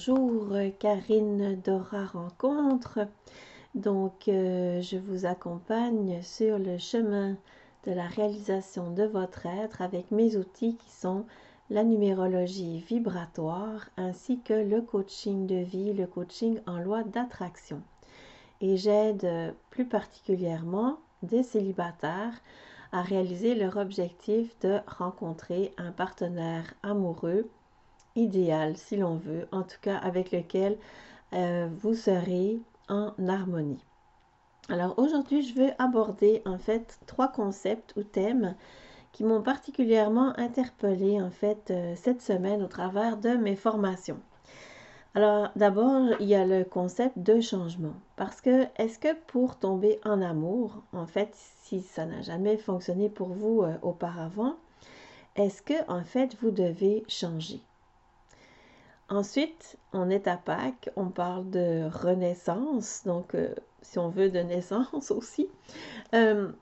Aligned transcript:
bonjour, 0.00 0.56
Karine 0.78 1.60
Dora 1.62 2.06
Rencontre. 2.06 3.00
Donc, 3.74 4.28
euh, 4.28 4.80
je 4.80 4.96
vous 4.96 5.26
accompagne 5.26 6.22
sur 6.22 6.58
le 6.58 6.78
chemin 6.78 7.36
de 7.84 7.92
la 7.92 8.06
réalisation 8.06 8.92
de 8.92 9.02
votre 9.02 9.44
être 9.44 9.82
avec 9.82 10.10
mes 10.10 10.36
outils 10.36 10.76
qui 10.76 10.90
sont 10.90 11.26
la 11.68 11.84
numérologie 11.84 12.80
vibratoire 12.80 13.90
ainsi 13.98 14.40
que 14.40 14.54
le 14.54 14.80
coaching 14.80 15.46
de 15.46 15.56
vie, 15.56 15.92
le 15.92 16.06
coaching 16.06 16.60
en 16.66 16.78
loi 16.78 17.02
d'attraction. 17.02 17.82
Et 18.62 18.78
j'aide 18.78 19.54
plus 19.68 19.84
particulièrement 19.84 20.98
des 21.22 21.42
célibataires 21.42 22.40
à 22.92 23.02
réaliser 23.02 23.54
leur 23.54 23.76
objectif 23.76 24.58
de 24.60 24.78
rencontrer 24.86 25.74
un 25.76 25.92
partenaire 25.92 26.72
amoureux 26.82 27.50
idéal, 28.16 28.76
si 28.76 28.96
l'on 28.96 29.16
veut, 29.16 29.46
en 29.52 29.62
tout 29.62 29.78
cas 29.80 29.96
avec 29.96 30.32
lequel 30.32 30.78
euh, 31.32 31.68
vous 31.78 31.94
serez 31.94 32.58
en 32.88 33.12
harmonie. 33.28 33.84
Alors 34.68 34.94
aujourd'hui, 34.98 35.42
je 35.42 35.54
veux 35.54 35.70
aborder 35.78 36.42
en 36.44 36.58
fait 36.58 36.98
trois 37.06 37.28
concepts 37.28 37.94
ou 37.96 38.02
thèmes 38.02 38.54
qui 39.12 39.24
m'ont 39.24 39.42
particulièrement 39.42 40.32
interpellé 40.38 41.20
en 41.20 41.30
fait 41.30 41.70
euh, 41.70 41.94
cette 41.96 42.22
semaine 42.22 42.62
au 42.62 42.68
travers 42.68 43.16
de 43.16 43.30
mes 43.30 43.56
formations. 43.56 44.20
Alors 45.14 45.50
d'abord, 45.56 46.14
il 46.20 46.28
y 46.28 46.36
a 46.36 46.46
le 46.46 46.62
concept 46.62 47.18
de 47.18 47.40
changement. 47.40 47.94
Parce 48.14 48.40
que 48.40 48.66
est-ce 48.76 48.98
que 48.98 49.14
pour 49.26 49.58
tomber 49.58 49.98
en 50.04 50.22
amour, 50.22 50.82
en 50.92 51.06
fait, 51.06 51.30
si 51.34 51.82
ça 51.82 52.06
n'a 52.06 52.22
jamais 52.22 52.56
fonctionné 52.56 53.08
pour 53.08 53.28
vous 53.30 53.62
euh, 53.62 53.74
auparavant, 53.82 54.54
est-ce 55.34 55.62
que 55.62 55.90
en 55.90 56.04
fait 56.04 56.36
vous 56.40 56.52
devez 56.52 57.04
changer? 57.08 57.60
Ensuite, 59.10 59.76
on 59.92 60.08
est 60.08 60.28
à 60.28 60.36
Pâques, 60.36 60.88
on 60.94 61.08
parle 61.08 61.50
de 61.50 61.90
renaissance, 61.92 63.02
donc 63.04 63.34
euh, 63.34 63.52
si 63.82 63.98
on 63.98 64.08
veut 64.08 64.30
de 64.30 64.38
naissance 64.38 65.10
aussi. 65.10 65.48
Euh, 66.14 66.52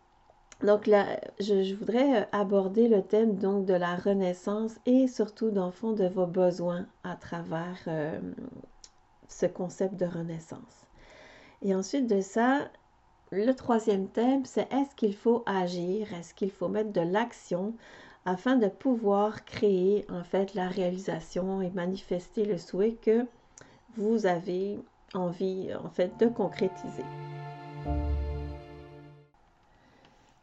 donc 0.62 0.86
là, 0.86 1.20
je, 1.40 1.74
voudrais 1.74 2.22
euh, 2.22 2.24
aborder 2.32 2.88
le 2.88 3.02
thème 3.02 3.36
donc 3.36 3.66
de 3.66 3.74
la 3.74 3.96
renaissance 3.96 4.76
et 4.86 5.08
surtout 5.08 5.50
dans 5.50 5.66
le 5.66 5.72
fond 5.72 5.92
de 5.92 6.06
vos 6.06 6.26
besoins 6.26 6.86
à 7.04 7.16
travers 7.16 7.76
ce 9.28 9.44
concept 9.44 9.96
de 9.96 10.06
renaissance. 10.06 10.86
Et 11.60 11.74
ensuite 11.74 12.06
de 12.06 12.22
ça, 12.22 12.70
le 13.30 13.52
troisième 13.52 14.08
thème, 14.08 14.46
c'est 14.46 14.72
est-ce 14.72 14.94
qu'il 14.96 15.14
faut 15.14 15.42
agir, 15.44 16.14
est-ce 16.14 16.32
qu'il 16.32 16.50
faut 16.50 16.68
mettre 16.68 16.92
de 16.92 17.02
l'action 17.02 17.74
afin 18.24 18.56
de 18.56 18.68
pouvoir 18.68 19.44
créer 19.44 20.04
en 20.10 20.24
fait 20.24 20.54
la 20.54 20.68
réalisation 20.68 21.62
et 21.62 21.70
manifester 21.70 22.44
le 22.44 22.58
souhait 22.58 22.96
que 23.02 23.26
vous 23.96 24.26
avez 24.26 24.78
envie 25.14 25.70
en 25.74 25.88
fait 25.88 26.18
de 26.18 26.26
concrétiser. 26.26 27.04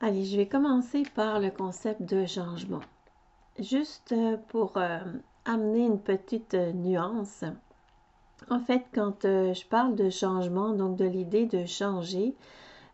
Allez, 0.02 0.26
je 0.26 0.38
vais 0.38 0.48
commencer 0.48 1.04
par 1.16 1.40
le 1.40 1.50
concept 1.50 2.02
de 2.02 2.26
changement. 2.26 2.82
Juste 3.58 4.12
euh, 4.12 4.38
pour 4.50 4.74
euh, 4.76 5.00
amener 5.46 5.86
une 5.86 6.00
petite 6.00 6.54
euh, 6.54 6.74
nuance. 6.74 7.46
En 8.50 8.60
fait, 8.60 8.84
quand 8.94 9.24
je 9.24 9.66
parle 9.66 9.96
de 9.96 10.10
changement, 10.10 10.74
donc 10.74 10.98
de 10.98 11.06
l'idée 11.06 11.46
de 11.46 11.66
changer, 11.66 12.36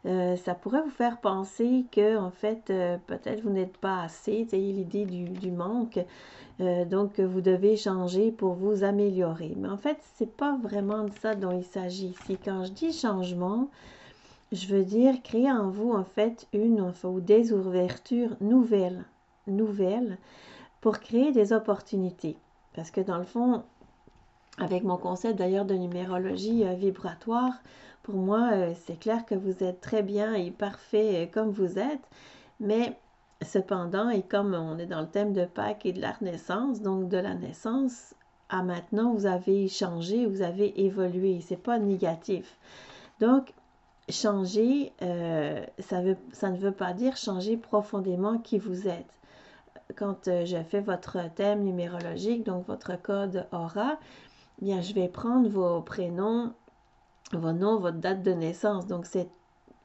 euh, 0.08 0.36
ça 0.36 0.56
pourrait 0.56 0.82
vous 0.82 0.90
faire 0.90 1.20
penser 1.20 1.86
que, 1.92 2.18
en 2.18 2.32
fait, 2.32 2.70
euh, 2.70 2.98
peut-être 3.06 3.42
vous 3.42 3.52
n'êtes 3.52 3.78
pas 3.78 4.02
assez, 4.02 4.48
l'idée 4.52 5.06
du, 5.06 5.52
manque, 5.52 6.00
euh, 6.60 6.86
donc 6.86 7.20
vous 7.20 7.42
devez 7.42 7.78
changer 7.78 8.32
pour 8.32 8.54
vous 8.54 8.84
améliorer. 8.84 9.54
Mais 9.58 9.70
en 9.70 9.78
fait, 9.78 10.00
ce 10.18 10.24
n'est 10.24 10.30
pas 10.30 10.58
vraiment 10.58 11.04
de 11.04 11.14
ça 11.22 11.36
dont 11.36 11.52
il 11.52 11.64
s'agit 11.64 12.08
ici. 12.08 12.38
Quand 12.44 12.64
je 12.66 12.72
dis 12.72 12.94
changement, 12.94 13.70
je 14.52 14.68
veux 14.68 14.84
dire 14.84 15.22
créer 15.22 15.52
en 15.52 15.70
vous, 15.70 15.92
en 15.92 16.04
fait, 16.04 16.48
une 16.52 16.82
ou 16.82 17.20
des 17.20 17.54
ouvertures 17.54 18.36
nouvelles, 18.42 19.06
nouvelles, 19.46 20.18
pour 20.82 21.00
créer 21.00 21.32
des 21.32 21.54
opportunités. 21.54 22.38
Parce 22.76 22.90
que 22.90 23.02
dans 23.02 23.18
le 23.18 23.24
fond, 23.24 23.64
avec 24.58 24.84
mon 24.84 24.98
concept 24.98 25.38
d'ailleurs 25.38 25.66
de 25.66 25.76
numérologie 25.76 26.64
vibratoire, 26.76 27.54
pour 28.04 28.16
moi, 28.16 28.50
euh, 28.54 28.74
c'est 28.86 29.00
clair 29.00 29.26
que 29.26 29.36
vous 29.36 29.64
êtes 29.64 29.82
très 29.82 30.04
bien 30.04 30.34
et 30.34 30.52
parfait 30.52 31.24
euh, 31.24 31.32
comme 31.32 31.52
vous 31.52 31.78
êtes, 31.78 32.10
mais 32.60 32.98
cependant, 33.44 34.10
et 34.10 34.24
comme 34.24 34.54
on 34.54 34.78
est 34.78 34.86
dans 34.86 35.02
le 35.02 35.08
thème 35.08 35.34
de 35.34 35.46
Pâques 35.46 35.86
et 35.86 35.94
de 35.94 36.02
la 36.02 36.12
Renaissance, 36.12 36.82
donc 36.82 37.10
de 37.10 37.18
la 37.18 37.34
naissance 37.36 38.16
à 38.50 38.64
maintenant, 38.64 39.14
vous 39.14 39.26
avez 39.26 39.68
changé, 39.68 40.26
vous 40.26 40.42
avez 40.42 40.84
évolué, 40.84 41.42
c'est 41.42 41.62
pas 41.62 41.80
négatif. 41.80 42.58
Donc, 43.20 43.54
changer, 44.10 44.92
euh, 45.02 45.64
ça, 45.80 46.02
ça 46.34 46.50
ne 46.50 46.58
veut 46.58 46.74
pas 46.74 46.94
dire 46.94 47.16
changer 47.18 47.56
profondément 47.56 48.40
qui 48.40 48.58
vous 48.58 48.88
êtes. 48.88 49.14
Quand 49.96 50.26
je 50.26 50.58
fais 50.70 50.82
votre 50.82 51.18
thème 51.36 51.64
numérologique, 51.64 52.46
donc 52.46 52.66
votre 52.68 53.02
code 53.02 53.46
aura, 53.52 53.98
bien, 54.62 54.82
je 54.82 54.94
vais 54.94 55.08
prendre 55.08 55.50
vos 55.50 55.82
prénoms 55.82 56.54
votre 57.40 57.58
nom, 57.58 57.80
votre 57.80 57.98
date 57.98 58.24
de 58.24 58.32
naissance. 58.32 58.88
Donc, 58.88 59.06
c'est 59.06 59.30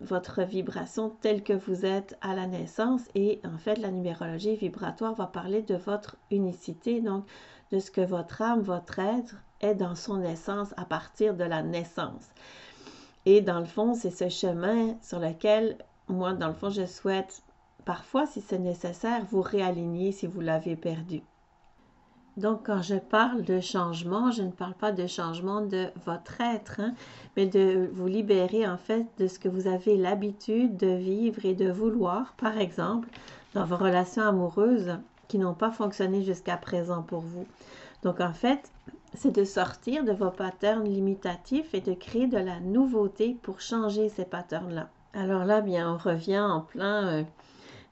votre 0.00 0.42
vibration 0.42 1.10
telle 1.20 1.42
que 1.42 1.52
vous 1.52 1.86
êtes 1.86 2.18
à 2.20 2.34
la 2.34 2.46
naissance. 2.46 3.02
Et 3.14 3.40
en 3.44 3.58
fait, 3.58 3.76
la 3.76 3.90
numérologie 3.90 4.56
vibratoire 4.56 5.14
va 5.14 5.26
parler 5.26 5.62
de 5.62 5.76
votre 5.76 6.16
unicité, 6.30 7.00
donc 7.00 7.24
de 7.72 7.78
ce 7.78 7.90
que 7.90 8.00
votre 8.00 8.42
âme, 8.42 8.60
votre 8.60 8.98
être 8.98 9.36
est 9.60 9.74
dans 9.74 9.94
son 9.94 10.22
essence 10.22 10.74
à 10.76 10.84
partir 10.84 11.34
de 11.34 11.44
la 11.44 11.62
naissance. 11.62 12.28
Et 13.24 13.40
dans 13.40 13.58
le 13.58 13.66
fond, 13.66 13.94
c'est 13.94 14.10
ce 14.10 14.28
chemin 14.28 14.96
sur 15.02 15.18
lequel, 15.18 15.78
moi, 16.08 16.32
dans 16.32 16.48
le 16.48 16.54
fond, 16.54 16.70
je 16.70 16.86
souhaite 16.86 17.42
parfois, 17.84 18.26
si 18.26 18.40
c'est 18.40 18.58
nécessaire, 18.58 19.24
vous 19.30 19.42
réaligner 19.42 20.12
si 20.12 20.26
vous 20.26 20.40
l'avez 20.40 20.76
perdu. 20.76 21.22
Donc, 22.36 22.66
quand 22.66 22.82
je 22.82 22.96
parle 22.96 23.42
de 23.42 23.60
changement, 23.60 24.30
je 24.30 24.42
ne 24.42 24.50
parle 24.50 24.74
pas 24.74 24.92
de 24.92 25.06
changement 25.06 25.62
de 25.62 25.86
votre 26.04 26.38
être, 26.42 26.80
hein, 26.80 26.92
mais 27.34 27.46
de 27.46 27.88
vous 27.94 28.06
libérer 28.06 28.68
en 28.68 28.76
fait 28.76 29.06
de 29.18 29.26
ce 29.26 29.38
que 29.38 29.48
vous 29.48 29.66
avez 29.66 29.96
l'habitude 29.96 30.76
de 30.76 30.88
vivre 30.88 31.46
et 31.46 31.54
de 31.54 31.70
vouloir, 31.70 32.34
par 32.36 32.58
exemple, 32.58 33.08
dans 33.54 33.64
vos 33.64 33.76
relations 33.76 34.22
amoureuses 34.22 34.98
qui 35.28 35.38
n'ont 35.38 35.54
pas 35.54 35.70
fonctionné 35.70 36.22
jusqu'à 36.22 36.58
présent 36.58 37.02
pour 37.02 37.20
vous. 37.20 37.46
Donc, 38.02 38.20
en 38.20 38.34
fait, 38.34 38.70
c'est 39.14 39.34
de 39.34 39.44
sortir 39.44 40.04
de 40.04 40.12
vos 40.12 40.30
patterns 40.30 40.84
limitatifs 40.84 41.72
et 41.72 41.80
de 41.80 41.94
créer 41.94 42.26
de 42.26 42.36
la 42.36 42.60
nouveauté 42.60 43.38
pour 43.42 43.62
changer 43.62 44.10
ces 44.10 44.26
patterns-là. 44.26 44.90
Alors 45.14 45.46
là, 45.46 45.62
bien, 45.62 45.94
on 45.94 45.96
revient 45.96 46.40
en 46.40 46.60
plein... 46.60 47.06
Euh, 47.06 47.22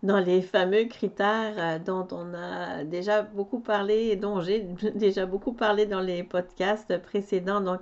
dans 0.05 0.21
les 0.21 0.43
fameux 0.43 0.85
critères 0.85 1.55
euh, 1.57 1.79
dont 1.79 2.07
on 2.13 2.35
a 2.35 2.85
déjà 2.85 3.23
beaucoup 3.23 3.59
parlé 3.59 4.11
et 4.11 4.17
dont 4.17 4.41
j'ai 4.41 4.61
déjà 4.95 5.25
beaucoup 5.25 5.55
parlé 5.55 5.87
dans 5.87 6.01
les 6.01 6.23
podcasts 6.23 6.97
précédents. 6.99 7.63
Donc, 7.63 7.81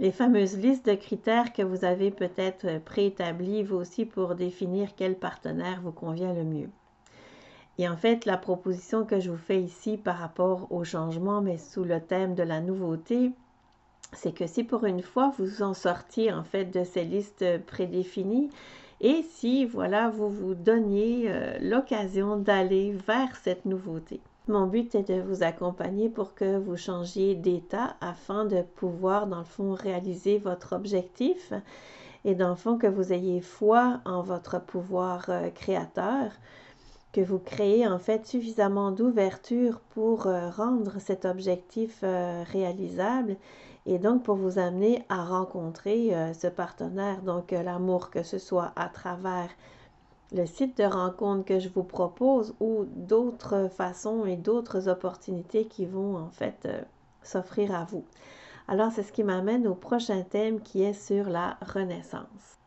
les 0.00 0.10
fameuses 0.10 0.56
listes 0.56 0.86
de 0.86 0.94
critères 0.94 1.52
que 1.52 1.62
vous 1.62 1.84
avez 1.84 2.10
peut-être 2.10 2.82
préétablies, 2.84 3.62
vous 3.62 3.76
aussi, 3.76 4.06
pour 4.06 4.34
définir 4.34 4.96
quel 4.96 5.14
partenaire 5.16 5.80
vous 5.82 5.92
convient 5.92 6.32
le 6.32 6.44
mieux. 6.44 6.70
Et 7.78 7.88
en 7.88 7.96
fait, 7.96 8.24
la 8.24 8.38
proposition 8.38 9.04
que 9.04 9.20
je 9.20 9.30
vous 9.30 9.36
fais 9.36 9.60
ici 9.60 9.96
par 9.98 10.16
rapport 10.16 10.66
au 10.72 10.82
changement, 10.82 11.42
mais 11.42 11.58
sous 11.58 11.84
le 11.84 12.00
thème 12.00 12.34
de 12.34 12.42
la 12.42 12.60
nouveauté, 12.60 13.32
c'est 14.12 14.32
que 14.32 14.46
si 14.46 14.64
pour 14.64 14.84
une 14.84 15.02
fois 15.02 15.32
vous 15.38 15.62
en 15.62 15.74
sortiez 15.74 16.32
en 16.32 16.44
fait 16.44 16.66
de 16.66 16.84
ces 16.84 17.04
listes 17.04 17.44
prédéfinies, 17.66 18.50
et 19.04 19.22
si, 19.22 19.66
voilà, 19.66 20.08
vous 20.08 20.30
vous 20.30 20.54
donniez 20.54 21.26
euh, 21.26 21.58
l'occasion 21.60 22.38
d'aller 22.38 22.92
vers 23.06 23.36
cette 23.36 23.66
nouveauté. 23.66 24.18
Mon 24.48 24.66
but 24.66 24.94
est 24.94 25.10
de 25.10 25.20
vous 25.20 25.42
accompagner 25.42 26.08
pour 26.08 26.34
que 26.34 26.56
vous 26.56 26.78
changiez 26.78 27.34
d'état 27.34 27.96
afin 28.00 28.46
de 28.46 28.62
pouvoir, 28.62 29.26
dans 29.26 29.40
le 29.40 29.44
fond, 29.44 29.74
réaliser 29.74 30.38
votre 30.38 30.74
objectif 30.74 31.52
et 32.24 32.34
dans 32.34 32.48
le 32.48 32.54
fond, 32.54 32.78
que 32.78 32.86
vous 32.86 33.12
ayez 33.12 33.42
foi 33.42 34.00
en 34.06 34.22
votre 34.22 34.58
pouvoir 34.58 35.26
euh, 35.28 35.50
créateur, 35.50 36.32
que 37.12 37.20
vous 37.20 37.38
créez 37.38 37.86
en 37.86 37.98
fait 37.98 38.26
suffisamment 38.26 38.90
d'ouverture 38.90 39.80
pour 39.90 40.26
euh, 40.26 40.48
rendre 40.48 40.94
cet 40.98 41.26
objectif 41.26 42.02
réalisable 42.50 43.36
et 43.86 43.98
donc 43.98 44.22
pour 44.22 44.36
vous 44.36 44.58
amener 44.58 45.04
à 45.08 45.24
rencontrer 45.24 46.14
euh, 46.14 46.32
ce 46.32 46.46
partenaire, 46.46 47.20
donc 47.22 47.52
euh, 47.52 47.62
l'amour, 47.62 48.10
que 48.10 48.22
ce 48.22 48.38
soit 48.38 48.72
à 48.76 48.88
travers 48.88 49.50
le 50.32 50.46
site 50.46 50.78
de 50.78 50.84
rencontre 50.84 51.44
que 51.44 51.58
je 51.58 51.68
vous 51.68 51.84
propose 51.84 52.54
ou 52.60 52.86
d'autres 52.86 53.68
façons 53.68 54.24
et 54.24 54.36
d'autres 54.36 54.88
opportunités 54.88 55.66
qui 55.66 55.84
vont 55.84 56.16
en 56.16 56.30
fait 56.30 56.64
euh, 56.64 56.80
s'offrir 57.22 57.74
à 57.74 57.84
vous. 57.84 58.04
Alors 58.68 58.90
c'est 58.90 59.02
ce 59.02 59.12
qui 59.12 59.22
m'amène 59.22 59.66
au 59.66 59.74
prochain 59.74 60.22
thème 60.22 60.60
qui 60.60 60.82
est 60.82 60.94
sur 60.94 61.28
la 61.28 61.58
renaissance. 61.60 62.58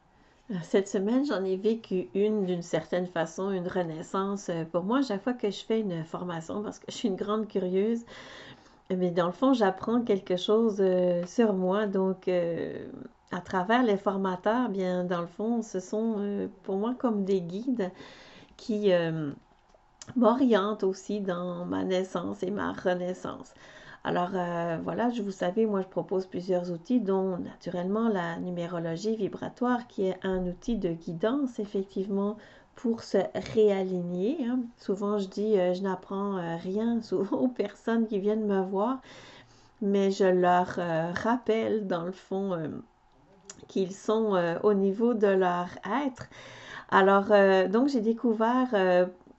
Cette 0.64 0.88
semaine, 0.88 1.26
j'en 1.26 1.44
ai 1.44 1.58
vécu 1.58 2.08
une 2.14 2.46
d'une 2.46 2.62
certaine 2.62 3.08
façon, 3.08 3.52
une 3.52 3.68
renaissance. 3.68 4.50
Pour 4.72 4.84
moi, 4.84 5.02
chaque 5.02 5.22
fois 5.22 5.34
que 5.34 5.50
je 5.50 5.66
fais 5.66 5.82
une 5.82 6.06
formation, 6.06 6.64
parce 6.64 6.80
que 6.80 6.86
je 6.88 6.96
suis 6.96 7.10
une 7.10 7.18
grande 7.18 7.50
curieuse, 7.50 8.06
mais 8.96 9.12
dans 9.12 9.26
le 9.28 9.34
fond, 9.34 9.54
j'apprends 9.54 10.02
quelque 10.02 10.38
chose 10.38 10.78
euh, 10.80 11.26
sur 11.26 11.54
moi. 11.54 11.88
Donc, 11.88 12.28
euh, 12.28 12.88
à 13.32 13.42
travers 13.42 13.84
les 13.84 13.98
formateurs, 13.98 14.70
bien, 14.70 15.04
dans 15.04 15.22
le 15.22 15.28
fond, 15.28 15.62
ce 15.62 15.80
sont 15.80 16.16
euh, 16.20 16.48
pour 16.64 16.78
moi 16.78 16.96
comme 16.98 17.26
des 17.26 17.42
guides 17.42 17.92
qui 18.56 18.90
m'orientent 20.16 20.84
aussi 20.84 21.22
dans 21.22 21.64
ma 21.66 21.84
naissance 21.84 22.42
et 22.42 22.50
ma 22.50 22.72
renaissance. 22.74 23.54
Alors 24.04 24.32
voilà, 24.84 25.12
je 25.12 25.22
vous 25.22 25.32
savez, 25.32 25.68
moi 25.68 25.82
je 25.82 25.88
propose 25.88 26.26
plusieurs 26.26 26.72
outils, 26.72 27.00
dont 27.00 27.38
naturellement 27.38 28.10
la 28.10 28.40
numérologie 28.40 29.16
vibratoire, 29.16 29.86
qui 29.86 30.08
est 30.08 30.18
un 30.24 30.48
outil 30.48 30.78
de 30.78 30.90
guidance 30.90 31.60
effectivement 31.60 32.38
pour 32.78 33.04
se 33.04 33.18
réaligner. 33.54 34.46
Hein. 34.46 34.60
Souvent, 34.78 35.18
je 35.18 35.28
dis, 35.28 35.60
euh, 35.60 35.74
je 35.74 35.82
n'apprends 35.82 36.38
euh, 36.38 36.56
rien 36.58 37.02
aux 37.32 37.48
personnes 37.50 38.08
qui 38.08 38.20
viennent 38.20 38.46
me 38.46 38.62
voir, 38.62 39.02
mais 39.82 40.12
je 40.12 40.26
leur 40.26 40.76
euh, 40.78 41.12
rappelle, 41.12 41.88
dans 41.88 42.04
le 42.04 42.12
fond, 42.12 42.72
qu'ils 43.68 43.94
sont 43.94 44.58
au 44.64 44.74
niveau 44.74 45.14
de 45.14 45.28
leur 45.28 45.68
être. 46.06 46.28
Alors, 46.90 47.26
donc, 47.70 47.90
j'ai 47.90 48.00
découvert 48.00 48.70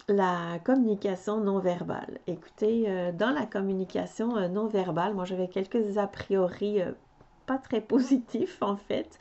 la 0.08 0.58
communication 0.64 1.40
non 1.40 1.60
verbale. 1.60 2.18
Écoutez, 2.26 3.12
dans 3.14 3.30
la 3.30 3.46
communication 3.46 4.48
non 4.50 4.66
verbale, 4.66 5.14
moi, 5.14 5.24
j'avais 5.24 5.48
quelques 5.48 5.96
a 5.96 6.06
priori 6.06 6.80
pas 7.46 7.58
très 7.58 7.80
positifs, 7.94 8.58
en 8.60 8.76
fait. 8.76 9.18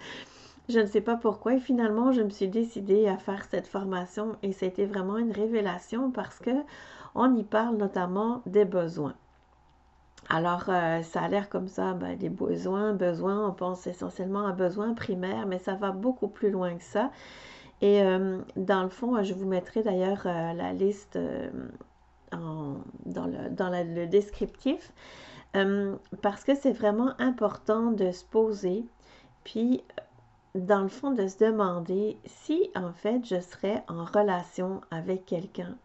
Je 0.70 0.80
ne 0.80 0.86
sais 0.86 1.02
pas 1.02 1.16
pourquoi 1.16 1.54
et 1.54 1.60
finalement 1.60 2.12
je 2.12 2.22
me 2.22 2.30
suis 2.30 2.50
décidée 2.50 3.08
à 3.08 3.18
faire 3.18 3.46
cette 3.50 3.68
formation 3.68 4.36
et 4.44 4.52
c'était 4.52 4.86
vraiment 4.86 5.18
une 5.18 5.32
révélation 5.32 6.12
parce 6.12 6.40
que 6.40 6.52
on 7.16 7.36
y 7.36 7.44
parle 7.44 7.78
notamment 7.78 8.42
des 8.46 8.66
besoins. 8.66 9.16
Alors, 10.30 10.66
euh, 10.68 11.02
ça 11.04 11.22
a 11.22 11.28
l'air 11.30 11.50
comme 11.50 11.68
ça, 11.68 11.94
ben, 11.94 12.18
des 12.18 12.30
besoins, 12.30 12.94
besoins, 12.94 13.48
on 13.48 13.54
pense 13.54 13.88
essentiellement 13.88 14.46
à 14.46 14.52
besoins 14.52 14.94
primaires, 14.94 15.48
mais 15.48 15.58
ça 15.58 15.76
va 15.76 15.92
beaucoup 15.92 16.28
plus 16.28 16.52
loin 16.52 16.76
que 16.76 16.84
ça. 16.84 17.12
Et 17.82 18.02
euh, 18.02 18.40
dans 18.58 18.84
le 18.84 18.90
fond, 18.90 19.24
je 19.24 19.34
vous 19.34 19.48
mettrai 19.48 19.84
d'ailleurs 19.84 20.24
euh, 20.26 20.54
la 20.54 20.74
liste 20.74 21.18
dans, 22.32 23.26
le, 23.26 23.50
dans 23.52 23.70
le 23.70 24.06
descriptif, 24.08 24.92
parce 26.22 26.44
que 26.44 26.56
c'est 26.56 26.74
vraiment 26.74 27.14
important 27.20 27.92
de 27.92 28.12
se 28.12 28.26
poser, 28.26 28.86
puis 29.44 29.82
dans 30.66 30.82
le 30.82 30.88
fond, 30.88 31.12
de 31.12 31.28
se 31.28 31.38
demander 31.38 32.18
si 32.26 32.72
en 32.76 32.92
fait 32.94 33.26
je 33.26 33.40
serais 33.40 33.84
en 33.88 34.06
relation 34.06 34.82
avec 34.92 35.26
quelqu'un. 35.26 35.76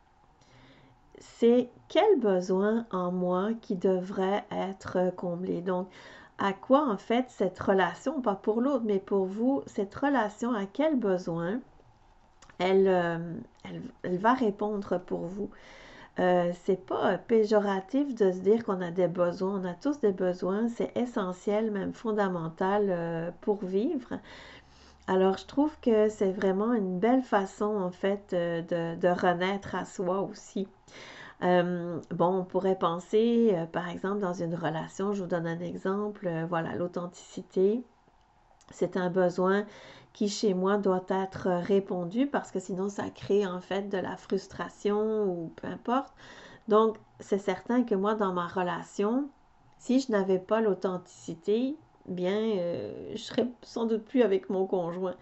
C'est 1.19 1.71
quel 1.89 2.19
besoin 2.19 2.87
en 2.91 3.13
moi 3.13 3.51
qui 3.61 3.77
devrait 3.77 4.45
être 4.51 5.15
comblé? 5.15 5.61
Donc, 5.61 5.89
à 6.39 6.53
quoi 6.53 6.89
en 6.89 6.97
fait 6.97 7.27
cette 7.29 7.59
relation, 7.61 8.21
pas 8.21 8.35
pour 8.35 8.61
l'autre, 8.61 8.85
mais 8.85 8.99
pour 8.99 9.27
vous, 9.27 9.63
cette 9.67 9.95
relation, 9.95 10.53
à 10.53 10.67
quel 10.67 10.99
besoin 10.99 11.61
elle, 12.59 12.89
euh, 12.89 13.35
elle, 14.03 14.19
va 14.19 14.35
répondre 14.35 14.99
pour 14.99 15.27
vous? 15.27 15.51
Euh, 16.19 16.53
c'est 16.65 16.85
pas 16.85 17.17
péjoratif 17.17 18.15
de 18.15 18.33
se 18.33 18.39
dire 18.39 18.65
qu'on 18.65 18.81
a 18.81 18.91
des 18.91 19.09
besoins. 19.09 19.61
On 19.61 19.65
a 19.65 19.75
tous 19.75 20.01
des 20.01 20.13
besoins. 20.13 20.69
C'est 20.69 20.95
essentiel, 20.97 21.71
même 21.71 21.93
fondamental 21.95 22.87
euh, 22.91 23.31
pour 23.41 23.65
vivre. 23.65 24.19
Alors, 25.09 25.37
je 25.37 25.47
trouve 25.47 25.77
que 25.81 26.09
c'est 26.09 26.31
vraiment 26.33 26.73
une 26.73 26.99
belle 26.99 27.23
façon, 27.23 27.77
en 27.77 27.91
fait, 27.91 28.33
euh, 28.33 28.63
de, 28.97 29.09
renaître 29.09 29.75
à 29.75 29.85
soi 29.85 30.21
aussi. 30.23 30.69
Euh, 31.43 32.01
bon, 32.11 32.41
on 32.41 32.45
pourrait 32.45 32.79
penser, 32.79 33.51
euh, 33.55 33.67
par 33.67 33.89
exemple, 33.89 34.21
dans 34.21 34.33
une 34.33 34.55
relation, 34.55 35.13
je 35.13 35.23
vous 35.23 35.29
donne 35.29 35.47
un 35.47 35.59
exemple, 35.61 36.31
voilà, 36.49 36.77
l'authenticité, 36.77 37.85
c'est 38.71 38.97
un 38.97 39.11
besoin 39.11 39.67
qui, 40.13 40.29
chez 40.29 40.55
moi, 40.55 40.79
doit 40.79 41.05
être 41.09 41.49
répondu 41.49 42.27
parce 42.27 42.51
que 42.53 42.61
sinon, 42.61 42.89
ça 42.89 43.11
crée, 43.11 43.47
en 43.47 43.61
fait, 43.61 43.89
de 43.89 43.99
la 43.99 44.17
frustration 44.17 45.25
ou 45.25 45.53
peu 45.57 45.67
importe. 45.69 46.13
Donc, 46.69 46.97
c'est 47.21 47.39
certain 47.39 47.83
que 47.85 47.95
moi, 47.97 48.15
dans 48.15 48.33
ma 48.33 48.47
relation, 48.47 49.29
si 49.79 50.01
je 50.01 50.13
n'avais 50.13 50.39
pas 50.39 50.61
l'authenticité, 50.61 51.77
bien, 52.07 52.37
euh, 52.37 53.13
je 53.13 53.19
serais 53.19 53.47
sans 53.63 53.87
doute 53.87 54.05
plus 54.05 54.23
avec 54.23 54.51
mon 54.51 54.67
conjoint. 54.67 55.15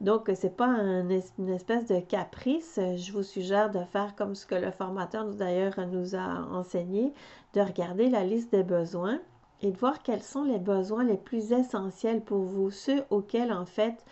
Donc, 0.00 0.30
c'est 0.34 0.56
pas 0.56 0.68
une 0.68 1.10
espèce 1.48 1.86
de 1.86 2.00
caprice. 2.00 2.78
Je 2.96 3.12
vous 3.12 3.22
suggère 3.22 3.70
de 3.70 3.80
faire 3.92 4.14
comme 4.16 4.34
ce 4.34 4.46
que 4.46 4.54
le 4.54 4.70
formateur 4.70 5.24
d'ailleurs 5.26 5.78
nous 5.90 6.14
a 6.14 6.46
enseigné, 6.52 7.12
de 7.54 7.60
regarder 7.60 8.08
la 8.08 8.24
liste 8.24 8.52
des 8.52 8.62
besoins 8.62 9.20
et 9.60 9.72
de 9.72 9.76
voir 9.76 10.02
quels 10.02 10.22
sont 10.22 10.44
les 10.44 10.58
besoins 10.58 11.04
les 11.04 11.16
plus 11.16 11.52
essentiels 11.52 12.20
pour 12.22 12.42
vous, 12.42 12.70
ceux 12.70 13.02
auxquels 13.10 13.52
en 13.52 13.66
fait 13.66 14.04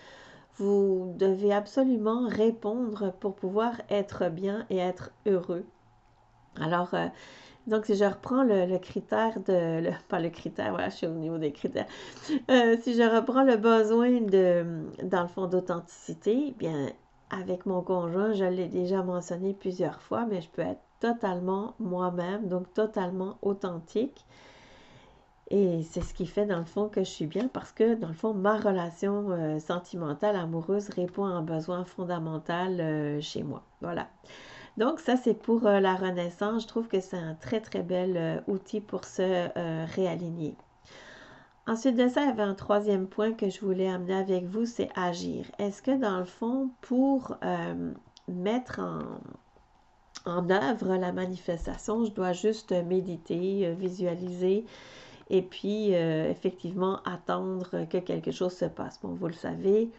vous 0.56 1.12
devez 1.16 1.52
absolument 1.52 2.26
répondre 2.28 3.12
pour 3.20 3.34
pouvoir 3.34 3.74
être 3.90 4.30
bien 4.30 4.64
et 4.70 4.78
être 4.78 5.10
heureux. 5.26 5.66
Alors, 6.60 6.94
euh, 6.94 7.08
donc, 7.66 7.86
si 7.86 7.96
je 7.96 8.04
reprends 8.04 8.44
le, 8.44 8.78
critère 8.78 9.40
de, 9.40 9.90
pas 10.08 10.20
le 10.20 10.30
critère, 10.30 10.70
voilà, 10.70 10.88
je 10.88 10.96
suis 10.96 11.06
au 11.06 11.10
niveau 11.10 11.38
des 11.38 11.52
critères. 11.52 11.86
Euh, 12.50 12.76
si 12.80 12.94
je 12.94 13.02
reprends 13.02 13.42
le 13.42 13.56
besoin 13.56 14.20
de, 14.20 14.84
dans 15.02 15.22
le 15.22 15.28
fond, 15.28 15.46
d'authenticité, 15.46 16.54
bien, 16.58 16.90
avec 17.30 17.66
mon 17.66 17.82
conjoint, 17.82 18.32
je 18.34 18.44
l'ai 18.44 18.68
déjà 18.68 19.02
mentionné 19.02 19.52
plusieurs 19.52 20.00
fois, 20.00 20.26
mais 20.26 20.40
je 20.40 20.48
peux 20.48 20.62
être 20.62 20.80
totalement 21.00 21.74
moi-même, 21.78 22.46
donc 22.48 22.72
totalement 22.72 23.36
authentique. 23.42 24.24
Et 25.50 25.82
c'est 25.84 26.00
ce 26.00 26.12
qui 26.12 26.26
fait, 26.26 26.46
dans 26.46 26.58
le 26.58 26.64
fond, 26.64 26.88
que 26.88 27.00
je 27.04 27.10
suis 27.10 27.26
bien 27.26 27.48
parce 27.48 27.72
que, 27.72 27.94
dans 27.94 28.08
le 28.08 28.14
fond, 28.14 28.34
ma 28.34 28.56
relation 28.56 29.30
euh, 29.30 29.58
sentimentale, 29.60 30.34
amoureuse 30.36 30.88
répond 30.88 31.24
à 31.24 31.28
un 31.30 31.42
besoin 31.42 31.84
fondamental 31.84 32.80
euh, 32.80 33.20
chez 33.20 33.44
moi. 33.44 33.62
Voilà. 33.80 34.08
Donc, 34.76 35.00
ça, 35.00 35.16
c'est 35.16 35.34
pour 35.34 35.66
euh, 35.66 35.80
la 35.80 35.94
renaissance. 35.94 36.62
Je 36.62 36.68
trouve 36.68 36.88
que 36.88 37.00
c'est 37.00 37.16
un 37.16 37.34
très, 37.34 37.60
très 37.60 37.82
bel 37.82 38.16
euh, 38.16 38.40
outil 38.46 38.80
pour 38.80 39.04
se 39.04 39.22
euh, 39.22 39.86
réaligner. 39.94 40.54
Ensuite 41.66 41.96
de 41.96 42.08
ça, 42.08 42.22
il 42.22 42.28
y 42.28 42.30
avait 42.30 42.42
un 42.42 42.54
troisième 42.54 43.08
point 43.08 43.32
que 43.32 43.48
je 43.48 43.60
voulais 43.60 43.88
amener 43.88 44.14
avec 44.14 44.44
vous, 44.44 44.66
c'est 44.66 44.88
agir. 44.94 45.46
Est-ce 45.58 45.82
que 45.82 45.90
dans 45.90 46.18
le 46.18 46.24
fond, 46.24 46.70
pour 46.80 47.36
mettre 48.28 48.78
en, 48.78 50.30
en, 50.30 50.48
œuvre 50.48 50.94
la 50.94 51.10
manifestation, 51.10 52.04
je 52.04 52.12
dois 52.12 52.32
juste 52.32 52.70
méditer, 52.70 53.74
visualiser 53.74 54.64
et 55.28 55.42
puis 55.42 55.90
effectivement 55.90 57.00
attendre 57.02 57.84
que 57.90 57.98
quelque 57.98 58.30
chose 58.30 58.52
se 58.52 58.66
passe? 58.66 59.00
Bon, 59.02 59.08
vous 59.14 59.26
le 59.26 59.32
savez, 59.32 59.90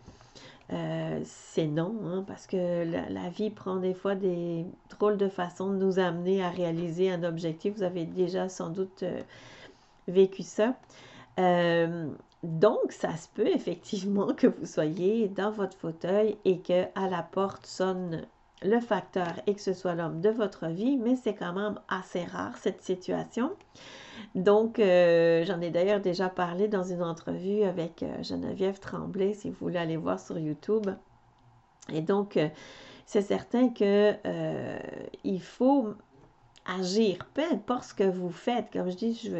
euh, 0.73 1.21
c'est 1.23 1.67
non, 1.67 1.95
hein, 2.03 2.25
parce 2.27 2.45
que 2.45 2.83
la, 2.83 3.29
vie 3.29 3.49
prend 3.49 3.77
des 3.77 3.93
fois 3.93 4.15
des 4.15 4.65
drôles 4.89 5.17
de 5.17 5.29
façons 5.29 5.71
de 5.71 5.77
nous 5.77 5.99
amener 5.99 6.43
à 6.43 6.49
réaliser 6.49 7.09
un 7.09 7.23
objectif. 7.23 7.75
Vous 7.77 7.83
avez 7.83 8.05
déjà 8.05 8.49
sans 8.49 8.69
doute 8.69 9.03
euh, 9.03 9.21
vécu 10.07 10.43
ça. 10.43 10.75
Euh, 11.39 12.09
donc, 12.43 12.91
ça 12.91 13.15
se 13.15 13.29
peut 13.29 13.47
effectivement 13.47 14.33
que 14.37 14.47
vous 14.47 14.65
soyez 14.65 15.29
dans 15.29 15.51
votre 15.51 15.77
fauteuil 15.77 16.37
et 16.43 16.59
que 16.59 16.83
à 16.95 17.09
la 17.09 17.23
porte 17.23 17.65
sonne 17.65 18.25
le 18.63 18.79
facteur 18.79 19.33
et 19.45 19.53
que 19.53 19.61
ce 19.61 19.73
soit 19.73 19.95
l'homme 19.95 20.21
de 20.21 20.29
votre 20.29 20.67
vie, 20.67 20.97
mais 20.97 21.15
c'est 21.15 21.35
quand 21.35 21.53
même 21.53 21.79
assez 21.87 22.23
rare 22.23 22.57
cette 22.57 22.81
situation. 22.81 23.51
Donc, 24.35 24.79
euh, 24.79 25.45
j'en 25.45 25.61
ai 25.61 25.69
d'ailleurs 25.69 26.01
déjà 26.01 26.29
parlé 26.29 26.67
dans 26.67 26.83
une 26.83 27.03
entrevue 27.03 27.63
avec 27.63 28.03
euh, 28.03 28.23
Geneviève 28.23 28.79
Tremblay, 28.79 29.33
si 29.33 29.49
vous 29.49 29.57
voulez 29.59 29.77
aller 29.77 29.97
voir 29.97 30.19
sur 30.19 30.39
YouTube. 30.39 30.87
Et 31.93 32.01
donc, 32.01 32.37
euh, 32.37 32.49
c'est 33.05 33.21
certain 33.21 33.69
que 33.69 34.13
il 35.23 35.41
faut 35.41 35.93
agir, 36.67 37.17
peu 37.33 37.43
importe 37.51 37.85
ce 37.85 37.93
que 37.93 38.03
vous 38.03 38.29
faites. 38.29 38.71
Comme 38.71 38.89
je 38.89 38.95
dis, 38.95 39.31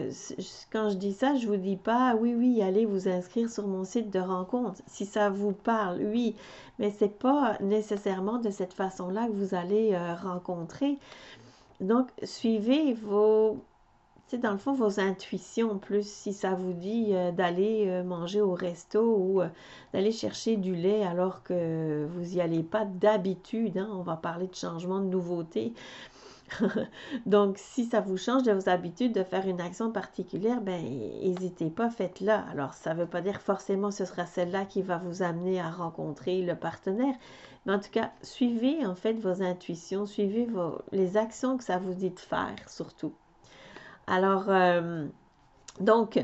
quand 0.72 0.90
je 0.90 0.96
dis 0.96 1.14
ça, 1.14 1.36
je 1.36 1.48
vous 1.48 1.58
dis 1.58 1.78
pas, 1.78 2.16
oui, 2.16 2.34
oui, 2.36 2.62
allez 2.62 2.86
vous 2.86 3.08
inscrire 3.08 3.50
sur 3.50 3.68
mon 3.68 3.84
site 3.84 4.10
de 4.12 4.20
rencontre. 4.20 4.82
Si 4.88 5.06
ça 5.06 5.30
vous 5.30 5.52
parle, 5.52 6.00
oui, 6.02 6.36
mais 6.80 6.92
c'est 6.92 7.18
pas 7.20 7.58
nécessairement 7.62 8.40
de 8.40 8.50
cette 8.50 8.74
façon-là 8.74 9.28
que 9.28 9.34
vous 9.34 9.56
allez 9.56 9.98
rencontrer. 10.22 10.98
Donc, 11.80 12.10
suivez 12.24 12.94
vos 12.94 13.58
c'est 14.28 14.40
dans 14.40 14.52
le 14.52 14.58
fond, 14.58 14.74
vos 14.74 15.00
intuitions, 15.00 15.78
plus 15.78 16.06
si 16.06 16.34
ça 16.34 16.54
vous 16.54 16.74
dit 16.74 17.12
euh, 17.12 17.32
d'aller 17.32 17.86
euh, 17.88 18.04
manger 18.04 18.42
au 18.42 18.54
resto 18.54 19.00
ou 19.02 19.42
euh, 19.42 19.48
d'aller 19.94 20.12
chercher 20.12 20.58
du 20.58 20.76
lait 20.76 21.06
alors 21.06 21.44
que 21.44 22.06
vous 22.12 22.36
n'y 22.36 22.42
allez 22.42 22.62
pas 22.62 22.84
d'habitude, 22.84 23.78
hein, 23.78 23.90
on 23.94 24.02
va 24.02 24.18
parler 24.18 24.48
de 24.48 24.56
changement 24.56 25.00
de 25.00 25.06
nouveauté. 25.06 25.72
Donc, 27.26 27.58
si 27.58 27.86
ça 27.86 28.00
vous 28.00 28.18
change 28.18 28.44
de 28.44 28.52
vos 28.52 28.70
habitudes 28.70 29.14
de 29.14 29.24
faire 29.24 29.48
une 29.48 29.62
action 29.62 29.92
particulière, 29.92 30.62
ben, 30.62 30.82
n'hésitez 30.82 31.70
pas, 31.70 31.90
faites-la. 31.90 32.46
Alors, 32.52 32.74
ça 32.74 32.94
ne 32.94 33.02
veut 33.02 33.08
pas 33.08 33.22
dire 33.22 33.42
forcément 33.42 33.92
ce 33.92 34.06
sera 34.06 34.26
celle-là 34.26 34.66
qui 34.66 34.82
va 34.82 34.98
vous 34.98 35.24
amener 35.24 35.60
à 35.60 35.70
rencontrer 35.70 36.42
le 36.42 36.56
partenaire, 36.56 37.16
mais 37.66 37.74
en 37.74 37.80
tout 37.80 37.92
cas, 37.92 38.12
suivez 38.22 38.86
en 38.86 38.96
fait 38.96 39.14
vos 39.14 39.42
intuitions, 39.42 40.06
suivez 40.06 40.46
vos, 40.46 40.80
les 40.92 41.18
actions 41.18 41.58
que 41.58 41.64
ça 41.64 41.78
vous 41.78 41.94
dit 41.94 42.12
de 42.12 42.20
faire 42.20 42.56
surtout. 42.68 43.14
Alors, 44.08 44.46
euh, 44.48 45.06
donc, 45.82 46.20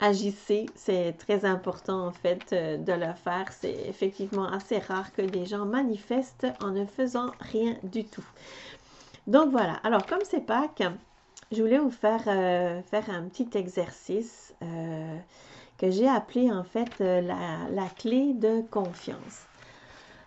agissez, 0.00 0.66
c'est 0.74 1.14
très 1.18 1.44
important 1.44 2.06
en 2.06 2.12
fait 2.12 2.52
euh, 2.52 2.76
de 2.76 2.92
le 2.92 3.12
faire. 3.14 3.52
C'est 3.52 3.88
effectivement 3.88 4.46
assez 4.46 4.78
rare 4.78 5.12
que 5.12 5.22
des 5.22 5.46
gens 5.46 5.64
manifestent 5.64 6.46
en 6.62 6.70
ne 6.70 6.84
faisant 6.84 7.32
rien 7.40 7.76
du 7.82 8.04
tout. 8.04 8.24
Donc 9.26 9.50
voilà, 9.50 9.74
alors 9.84 10.06
comme 10.06 10.22
c'est 10.24 10.40
Pâques, 10.40 10.82
je 11.52 11.62
voulais 11.62 11.78
vous 11.78 11.90
faire, 11.90 12.22
euh, 12.26 12.82
faire 12.82 13.10
un 13.10 13.24
petit 13.28 13.48
exercice 13.54 14.54
que 15.78 15.90
j'ai 15.90 16.08
appelé 16.08 16.50
en 16.50 16.62
fait 16.62 17.00
la, 17.00 17.68
la, 17.70 17.88
clé 17.88 18.32
de 18.34 18.62
confiance. 18.70 19.46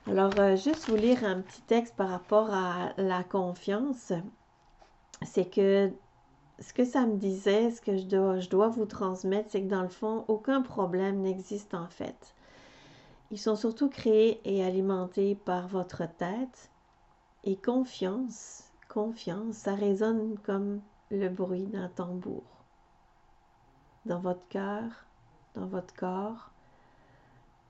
Alors, 0.08 0.34
juste 0.58 0.90
vous 0.90 0.98
lire 0.98 1.24
un 1.24 1.42
petit 1.42 1.62
texte 1.62 1.96
par 1.96 2.10
rapport 2.10 2.54
à 2.54 2.92
la 2.98 3.24
confiance. 3.24 4.12
C'est 5.24 5.50
que 5.50 5.92
ce 6.60 6.74
que 6.74 6.86
ça 6.86 7.06
me 7.06 7.18
disait, 7.18 7.72
ce 7.72 7.82
que 7.82 7.98
je 7.98 8.06
dois, 8.06 8.40
je 8.40 8.50
dois 8.50 8.70
vous 8.70 8.86
transmettre, 8.86 9.50
c'est 9.52 9.62
que 9.62 9.68
dans 9.68 9.82
le 9.82 9.90
fond, 9.90 10.26
aucun 10.28 10.62
problème 10.62 11.22
n'existe 11.22 11.74
en 11.74 11.88
fait. 11.88 12.36
Ils 13.32 13.40
sont 13.40 13.56
surtout 13.56 13.90
créés 13.90 14.40
et 14.46 14.64
alimentés 14.64 15.36
par 15.36 15.68
votre 15.68 16.04
tête. 16.18 16.70
Et 17.44 17.56
confiance, 17.56 18.65
confiance, 18.88 19.56
ça 19.56 19.76
résonne 19.76 20.38
comme 20.40 20.82
le 21.12 21.30
bruit 21.30 21.66
d'un 21.66 21.90
tambour. 21.90 22.44
Dans 24.06 24.20
votre 24.20 24.48
cœur, 24.50 25.06
dans 25.54 25.68
votre 25.68 25.94
corps. 25.96 26.52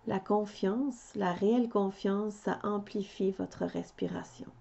La 0.08 0.20
confiance, 0.20 1.12
la 1.16 1.34
réelle 1.34 1.70
confiance, 1.70 2.34
ça 2.34 2.60
amplifie 2.64 3.32
votre 3.32 3.66
respiration. 3.66 4.52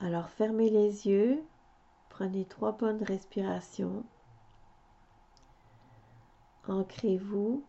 Alors 0.00 0.28
fermez 0.28 0.70
les 0.70 1.08
yeux, 1.08 1.42
Prenez 2.12 2.44
trois 2.44 2.72
bonnes 2.72 3.02
respirations. 3.02 4.04
Ancrez-vous. 6.68 7.64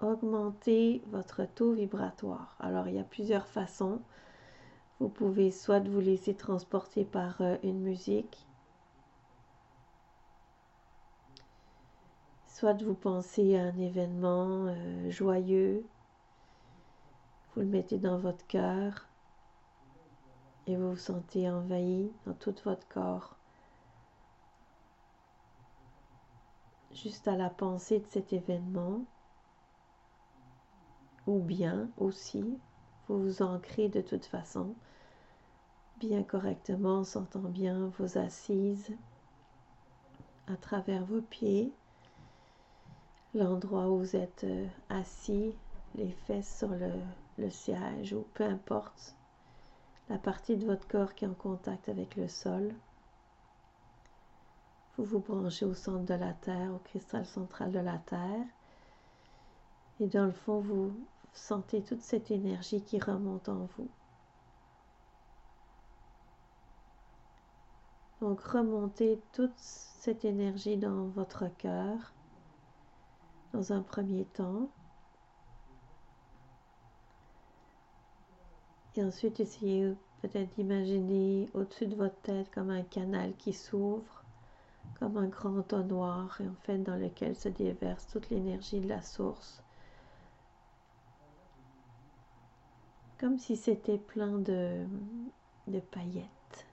Augmentez 0.00 1.02
votre 1.08 1.46
taux 1.46 1.72
vibratoire. 1.72 2.56
Alors, 2.60 2.86
il 2.86 2.94
y 2.94 3.00
a 3.00 3.04
plusieurs 3.04 3.48
façons. 3.48 4.00
Vous 5.00 5.08
pouvez 5.08 5.50
soit 5.50 5.80
vous 5.80 6.00
laisser 6.00 6.34
transporter 6.34 7.04
par 7.04 7.40
euh, 7.40 7.56
une 7.62 7.80
musique, 7.80 8.46
soit 12.46 12.80
vous 12.82 12.94
pensez 12.94 13.56
à 13.56 13.64
un 13.64 13.78
événement 13.78 14.66
euh, 14.68 15.10
joyeux, 15.10 15.84
vous 17.54 17.62
le 17.62 17.66
mettez 17.66 17.98
dans 17.98 18.18
votre 18.18 18.46
cœur, 18.46 19.08
et 20.66 20.76
vous 20.76 20.90
vous 20.90 20.96
sentez 20.96 21.50
envahi 21.50 22.10
dans 22.26 22.34
tout 22.34 22.54
votre 22.64 22.86
corps. 22.88 23.36
Juste 26.92 27.26
à 27.26 27.36
la 27.36 27.50
pensée 27.50 27.98
de 27.98 28.06
cet 28.06 28.32
événement, 28.32 29.04
ou 31.26 31.40
bien 31.40 31.90
aussi, 31.96 32.44
vous 33.08 33.22
vous 33.22 33.42
ancrez 33.42 33.88
de 33.88 34.00
toute 34.00 34.24
façon, 34.24 34.74
bien 35.98 36.22
correctement, 36.22 37.00
en 37.00 37.04
sentant 37.04 37.40
bien 37.40 37.90
vos 37.98 38.18
assises 38.18 38.94
à 40.46 40.56
travers 40.56 41.04
vos 41.04 41.22
pieds, 41.22 41.72
l'endroit 43.34 43.88
où 43.88 43.98
vous 43.98 44.16
êtes 44.16 44.44
euh, 44.44 44.66
assis, 44.88 45.54
les 45.94 46.10
fesses 46.26 46.58
sur 46.58 46.68
le, 46.68 46.92
le 47.38 47.50
siège 47.50 48.12
ou 48.12 48.26
peu 48.34 48.44
importe 48.44 49.14
la 50.08 50.18
partie 50.18 50.56
de 50.56 50.66
votre 50.66 50.86
corps 50.86 51.14
qui 51.14 51.24
est 51.24 51.28
en 51.28 51.34
contact 51.34 51.88
avec 51.88 52.16
le 52.16 52.28
sol. 52.28 52.74
Vous 54.96 55.04
vous 55.04 55.20
branchez 55.20 55.64
au 55.64 55.74
centre 55.74 56.04
de 56.04 56.14
la 56.14 56.32
Terre, 56.34 56.72
au 56.72 56.78
cristal 56.78 57.26
central 57.26 57.72
de 57.72 57.80
la 57.80 57.98
Terre. 57.98 58.44
Et 60.00 60.06
dans 60.06 60.26
le 60.26 60.32
fond, 60.32 60.60
vous 60.60 60.92
sentez 61.34 61.82
toute 61.82 62.02
cette 62.02 62.30
énergie 62.30 62.82
qui 62.82 62.98
remonte 62.98 63.48
en 63.48 63.68
vous. 63.76 63.88
Donc 68.20 68.40
remontez 68.40 69.20
toute 69.32 69.58
cette 69.58 70.24
énergie 70.24 70.76
dans 70.76 71.08
votre 71.08 71.48
cœur 71.56 72.14
dans 73.52 73.72
un 73.72 73.82
premier 73.82 74.24
temps. 74.24 74.68
Et 78.96 79.02
ensuite, 79.04 79.40
essayez 79.40 79.94
peut-être 80.22 80.54
d'imaginer 80.54 81.48
au-dessus 81.54 81.86
de 81.86 81.96
votre 81.96 82.20
tête 82.22 82.50
comme 82.52 82.70
un 82.70 82.82
canal 82.82 83.34
qui 83.36 83.52
s'ouvre, 83.52 84.24
comme 84.98 85.16
un 85.16 85.26
grand 85.26 85.58
entonnoir, 85.58 86.40
et 86.40 86.48
en 86.48 86.54
fait 86.62 86.78
dans 86.78 86.96
lequel 86.96 87.34
se 87.34 87.48
déverse 87.48 88.06
toute 88.06 88.30
l'énergie 88.30 88.80
de 88.80 88.88
la 88.88 89.02
source. 89.02 89.63
Comme 93.24 93.38
si 93.38 93.56
c'était 93.56 93.96
plein 93.96 94.36
de, 94.36 94.86
de 95.66 95.80
paillettes. 95.80 96.66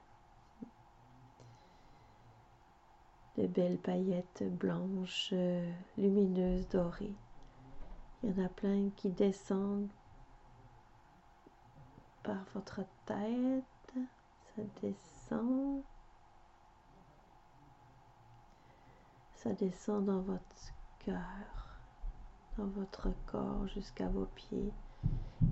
De 3.38 3.48
belles 3.48 3.78
paillettes 3.78 4.44
blanches, 4.58 5.34
lumineuses, 5.98 6.68
dorées. 6.68 7.16
Il 8.22 8.32
y 8.32 8.42
en 8.42 8.46
a 8.48 8.50
plein 8.50 8.90
qui 8.98 9.12
descendent 9.12 9.88
par 12.22 12.44
votre 12.54 12.82
tête, 13.06 13.94
ça 14.44 14.62
descend. 14.82 15.82
Ça 19.36 19.54
descend 19.54 20.04
dans 20.04 20.20
votre 20.20 20.74
cœur, 21.00 21.80
dans 22.58 22.68
votre 22.68 23.08
corps 23.26 23.68
jusqu'à 23.68 24.10
vos 24.10 24.26
pieds. 24.36 24.74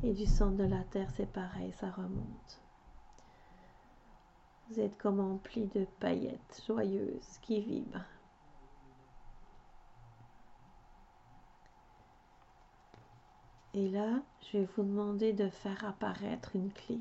Et 0.04 0.14
du 0.14 0.26
centre 0.26 0.58
de 0.58 0.64
la 0.64 0.84
terre, 0.84 1.10
c'est 1.16 1.32
pareil, 1.32 1.74
ça 1.74 1.92
remonte. 1.92 2.62
Vous 4.70 4.80
êtes 4.80 4.98
comme 4.98 5.20
empli 5.20 5.68
de 5.68 5.86
paillettes 6.00 6.64
joyeuses 6.66 7.38
qui 7.42 7.60
vibrent. 7.62 8.06
Et 13.74 13.90
là, 13.90 14.22
je 14.42 14.58
vais 14.58 14.70
vous 14.76 14.84
demander 14.84 15.34
de 15.34 15.50
faire 15.50 15.86
apparaître 15.86 16.56
une 16.56 16.72
clé. 16.72 17.00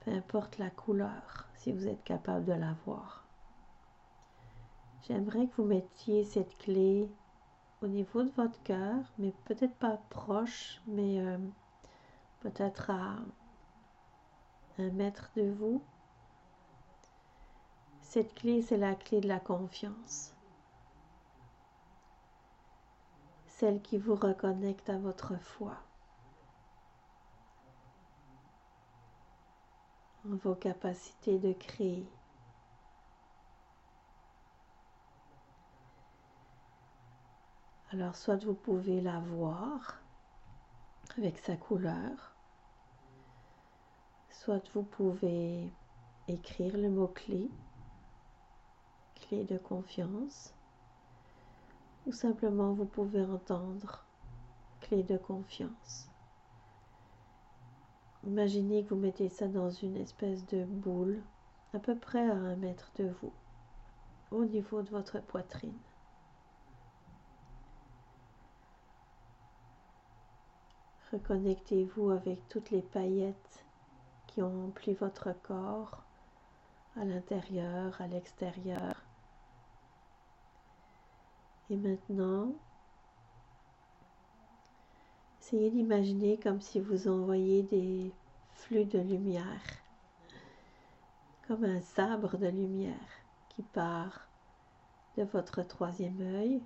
Peu 0.00 0.12
importe 0.12 0.58
la 0.58 0.70
couleur, 0.70 1.48
si 1.54 1.72
vous 1.72 1.88
êtes 1.88 2.02
capable 2.04 2.44
de 2.44 2.52
la 2.52 2.74
voir. 2.84 3.24
J'aimerais 5.02 5.46
que 5.46 5.56
vous 5.56 5.68
mettiez 5.68 6.24
cette 6.24 6.56
clé 6.58 7.08
au 7.82 7.86
niveau 7.86 8.22
de 8.22 8.30
votre 8.30 8.62
cœur, 8.62 8.96
mais 9.18 9.32
peut-être 9.44 9.76
pas 9.76 9.98
proche, 10.10 10.80
mais 10.86 11.20
euh, 11.20 11.38
peut-être 12.40 12.90
à 12.90 13.16
un 14.78 14.90
mètre 14.90 15.30
de 15.36 15.50
vous. 15.50 15.82
Cette 18.00 18.34
clé, 18.34 18.62
c'est 18.62 18.76
la 18.78 18.94
clé 18.94 19.20
de 19.20 19.28
la 19.28 19.40
confiance. 19.40 20.34
celle 23.58 23.82
qui 23.82 23.98
vous 23.98 24.14
reconnecte 24.14 24.88
à 24.88 24.98
votre 24.98 25.36
foi, 25.36 25.74
en 30.24 30.36
vos 30.36 30.54
capacités 30.54 31.40
de 31.40 31.52
créer. 31.52 32.06
Alors 37.90 38.16
soit 38.16 38.44
vous 38.44 38.52
pouvez 38.52 39.00
la 39.00 39.18
voir 39.18 39.98
avec 41.16 41.38
sa 41.38 41.56
couleur, 41.56 42.36
soit 44.30 44.62
vous 44.74 44.82
pouvez 44.82 45.72
écrire 46.28 46.76
le 46.76 46.90
mot-clé, 46.90 47.48
clé 49.14 49.42
de 49.44 49.56
confiance, 49.56 50.52
ou 52.06 52.12
simplement 52.12 52.74
vous 52.74 52.84
pouvez 52.84 53.24
entendre 53.24 54.04
clé 54.82 55.02
de 55.02 55.16
confiance. 55.16 56.10
Imaginez 58.26 58.84
que 58.84 58.90
vous 58.90 59.00
mettez 59.00 59.30
ça 59.30 59.48
dans 59.48 59.70
une 59.70 59.96
espèce 59.96 60.44
de 60.48 60.66
boule 60.66 61.22
à 61.72 61.78
peu 61.78 61.96
près 61.96 62.28
à 62.28 62.34
un 62.34 62.56
mètre 62.56 62.90
de 62.96 63.08
vous, 63.22 63.32
au 64.30 64.44
niveau 64.44 64.82
de 64.82 64.90
votre 64.90 65.22
poitrine. 65.22 65.72
Reconnectez-vous 71.12 72.10
avec 72.10 72.46
toutes 72.48 72.70
les 72.70 72.82
paillettes 72.82 73.64
qui 74.26 74.42
ont 74.42 74.66
empli 74.66 74.92
votre 74.94 75.32
corps 75.42 76.02
à 76.96 77.04
l'intérieur, 77.04 77.98
à 78.00 78.06
l'extérieur. 78.06 79.02
Et 81.70 81.76
maintenant, 81.76 82.52
essayez 85.40 85.70
d'imaginer 85.70 86.38
comme 86.38 86.60
si 86.60 86.78
vous 86.80 87.08
envoyiez 87.08 87.62
des 87.62 88.12
flux 88.52 88.84
de 88.84 88.98
lumière, 88.98 89.62
comme 91.46 91.64
un 91.64 91.80
sabre 91.80 92.36
de 92.36 92.48
lumière 92.48 92.94
qui 93.48 93.62
part 93.62 94.28
de 95.16 95.22
votre 95.24 95.62
troisième 95.62 96.20
œil, 96.20 96.62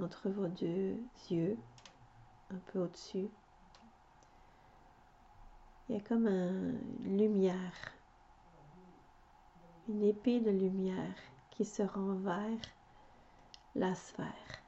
entre 0.00 0.28
vos 0.30 0.48
deux 0.48 0.96
yeux, 1.30 1.58
un 2.50 2.58
peu 2.72 2.80
au-dessus. 2.80 3.28
Il 5.88 5.94
y 5.94 5.98
a 5.98 6.02
comme 6.02 6.26
une 6.26 7.18
lumière, 7.18 7.94
une 9.88 10.02
épée 10.02 10.40
de 10.40 10.50
lumière 10.50 11.14
qui 11.50 11.64
se 11.64 11.82
rend 11.82 12.14
vers 12.14 12.58
la 13.74 13.94
sphère. 13.94 14.62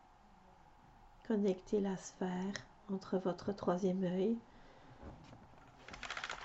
Connectez 1.26 1.80
la 1.80 1.96
sphère 1.96 2.52
entre 2.90 3.18
votre 3.18 3.52
troisième 3.52 4.04
œil 4.04 4.38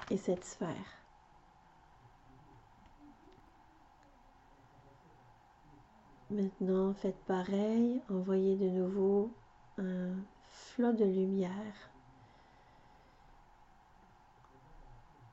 et 0.10 0.18
cette 0.18 0.44
sphère. 0.44 1.04
Maintenant, 6.30 6.94
faites 6.96 7.24
pareil, 7.26 8.02
envoyez 8.10 8.56
de 8.56 8.68
nouveau 8.68 9.32
un 9.78 10.16
flot 10.76 10.94
de 10.94 11.06
lumière 11.06 11.92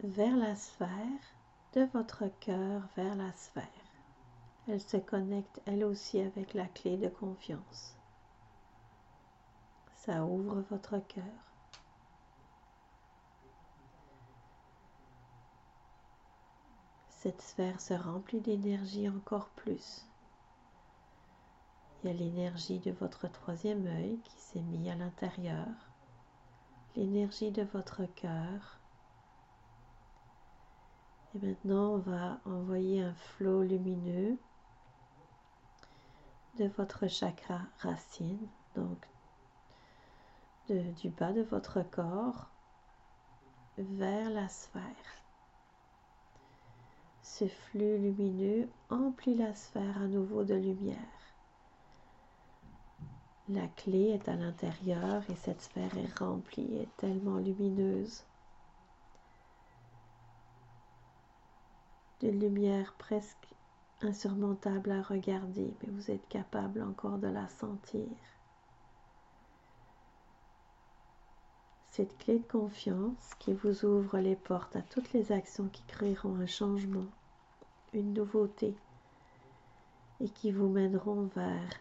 vers 0.00 0.36
la 0.36 0.54
sphère, 0.54 0.88
de 1.72 1.88
votre 1.94 2.26
cœur 2.40 2.82
vers 2.94 3.14
la 3.14 3.32
sphère. 3.32 3.64
Elle 4.68 4.82
se 4.82 4.98
connecte 4.98 5.62
elle 5.64 5.84
aussi 5.84 6.20
avec 6.20 6.52
la 6.52 6.66
clé 6.66 6.98
de 6.98 7.08
confiance. 7.08 7.96
Ça 9.94 10.26
ouvre 10.26 10.60
votre 10.70 10.98
cœur. 10.98 11.24
Cette 17.08 17.40
sphère 17.40 17.80
se 17.80 17.94
remplit 17.94 18.42
d'énergie 18.42 19.08
encore 19.08 19.48
plus. 19.56 20.09
Il 22.02 22.08
y 22.08 22.12
a 22.12 22.16
l'énergie 22.16 22.78
de 22.78 22.92
votre 22.92 23.28
troisième 23.30 23.86
œil 23.86 24.18
qui 24.24 24.36
s'est 24.38 24.62
mis 24.62 24.90
à 24.90 24.94
l'intérieur, 24.94 25.66
l'énergie 26.96 27.50
de 27.50 27.62
votre 27.62 28.04
cœur. 28.14 28.80
Et 31.34 31.46
maintenant, 31.46 31.90
on 31.90 31.98
va 31.98 32.40
envoyer 32.46 33.02
un 33.02 33.14
flot 33.14 33.62
lumineux 33.62 34.38
de 36.58 36.66
votre 36.76 37.06
chakra 37.06 37.60
racine, 37.78 38.48
donc 38.74 39.06
du 40.68 41.10
bas 41.10 41.32
de 41.32 41.42
votre 41.42 41.82
corps 41.82 42.48
vers 43.76 44.30
la 44.30 44.48
sphère. 44.48 44.82
Ce 47.22 47.46
flux 47.46 47.98
lumineux 47.98 48.68
emplit 48.88 49.34
la 49.34 49.54
sphère 49.54 49.98
à 49.98 50.06
nouveau 50.06 50.44
de 50.44 50.54
lumière. 50.54 51.19
La 53.52 53.66
clé 53.66 54.10
est 54.10 54.28
à 54.28 54.36
l'intérieur 54.36 55.28
et 55.28 55.34
cette 55.34 55.60
sphère 55.60 55.98
est 55.98 56.18
remplie, 56.20 56.76
est 56.76 56.96
tellement 56.98 57.38
lumineuse. 57.38 58.22
De 62.20 62.28
lumière 62.28 62.94
presque 62.96 63.48
insurmontable 64.02 64.92
à 64.92 65.02
regarder, 65.02 65.74
mais 65.82 65.90
vous 65.90 66.12
êtes 66.12 66.28
capable 66.28 66.80
encore 66.80 67.18
de 67.18 67.26
la 67.26 67.48
sentir. 67.48 68.06
Cette 71.90 72.16
clé 72.18 72.38
de 72.38 72.46
confiance 72.46 73.34
qui 73.40 73.52
vous 73.52 73.84
ouvre 73.84 74.18
les 74.20 74.36
portes 74.36 74.76
à 74.76 74.82
toutes 74.82 75.12
les 75.12 75.32
actions 75.32 75.68
qui 75.68 75.82
créeront 75.88 76.36
un 76.36 76.46
changement, 76.46 77.08
une 77.94 78.12
nouveauté 78.12 78.76
et 80.20 80.28
qui 80.28 80.52
vous 80.52 80.68
mèneront 80.68 81.24
vers 81.34 81.80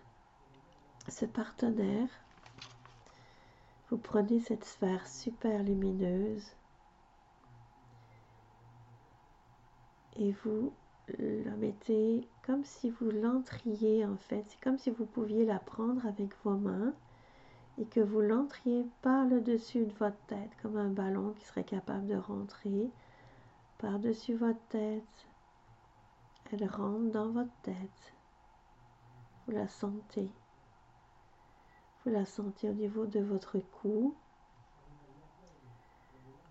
ce 1.09 1.25
partenaire. 1.25 2.09
Vous 3.89 3.97
prenez 3.97 4.39
cette 4.39 4.65
sphère 4.65 5.07
super 5.07 5.63
lumineuse 5.63 6.53
et 10.17 10.31
vous 10.43 10.71
la 11.17 11.55
mettez 11.55 12.27
comme 12.45 12.63
si 12.63 12.91
vous 12.91 13.09
l'entriez 13.09 14.05
en 14.05 14.17
fait. 14.17 14.45
C'est 14.47 14.61
comme 14.61 14.77
si 14.77 14.91
vous 14.91 15.05
pouviez 15.05 15.45
la 15.45 15.59
prendre 15.59 16.05
avec 16.05 16.29
vos 16.43 16.55
mains 16.55 16.93
et 17.79 17.85
que 17.85 18.01
vous 18.01 18.21
l'entriez 18.21 18.85
par 19.01 19.25
le 19.25 19.41
dessus 19.41 19.85
de 19.85 19.93
votre 19.93 20.19
tête, 20.27 20.51
comme 20.61 20.77
un 20.77 20.89
ballon 20.89 21.33
qui 21.39 21.45
serait 21.45 21.63
capable 21.63 22.07
de 22.07 22.17
rentrer 22.17 22.89
par-dessus 23.77 24.35
votre 24.35 24.61
tête. 24.67 25.27
Elle 26.51 26.65
rentre 26.65 27.11
dans 27.11 27.29
votre 27.29 27.55
tête. 27.63 28.13
Vous 29.45 29.53
la 29.53 29.67
sentez. 29.67 30.29
Vous 32.03 32.11
la 32.11 32.25
sentez 32.25 32.69
au 32.69 32.73
niveau 32.73 33.05
de 33.05 33.19
votre 33.19 33.59
cou. 33.59 34.15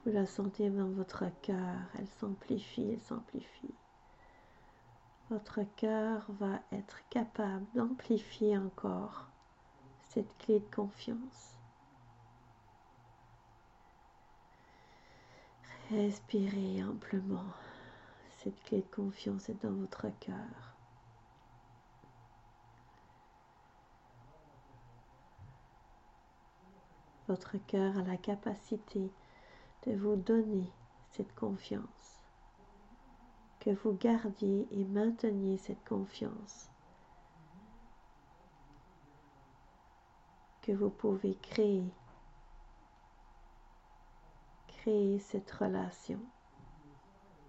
Vous 0.05 0.13
la 0.13 0.27
sentez 0.27 0.69
dans 0.69 0.91
votre 0.91 1.25
cœur. 1.43 1.81
Elle 1.99 2.07
s'amplifie, 2.07 2.91
elle 2.93 3.01
s'amplifie. 3.01 3.75
Votre 5.31 5.61
cœur 5.77 6.27
va 6.39 6.61
être 6.73 7.07
capable 7.09 7.67
d'amplifier 7.75 8.57
encore 8.57 9.29
cette 10.03 10.37
clé 10.39 10.61
de 10.61 10.75
confiance. 10.75 11.59
Respirez 15.91 16.83
amplement. 16.85 17.45
Cette 18.39 18.63
clé 18.65 18.81
de 18.81 18.95
confiance 18.95 19.49
est 19.49 19.63
dans 19.63 19.73
votre 19.73 20.07
cœur. 20.21 20.78
Votre 27.29 27.59
cœur 27.67 27.97
a 27.99 28.03
la 28.03 28.17
capacité 28.17 29.13
de 29.87 29.95
vous 29.95 30.17
donner 30.17 30.73
cette 31.11 31.35
confiance. 31.35 32.23
Que 33.61 33.71
vous 33.71 33.93
gardiez 33.93 34.67
et 34.71 34.85
mainteniez 34.85 35.59
cette 35.59 35.85
confiance 35.85 36.71
que 40.69 40.73
vous 40.73 40.91
pouvez 40.91 41.35
créer. 41.37 41.91
Créer 44.67 45.19
cette 45.19 45.51
relation. 45.51 46.21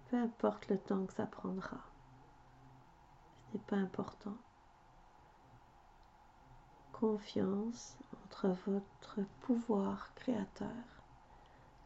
Peu 0.08 0.16
importe 0.16 0.68
le 0.68 0.78
temps 0.78 1.04
que 1.04 1.12
ça 1.12 1.26
prendra. 1.26 1.76
Ce 3.46 3.58
n'est 3.58 3.64
pas 3.64 3.76
important. 3.76 4.36
Confiance 7.00 7.96
entre 8.26 8.54
votre 8.66 9.20
pouvoir 9.40 10.12
créateur. 10.16 10.68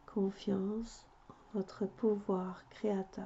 Confiance 0.05 1.07
en 1.29 1.33
votre 1.53 1.85
pouvoir 1.85 2.67
créateur. 2.67 3.23